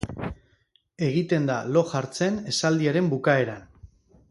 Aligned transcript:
Egiten 1.07 1.45
da 1.51 1.57
lo 1.75 1.85
jartzen 1.91 2.41
esaldiaren 2.53 3.13
bukaeran. 3.13 3.63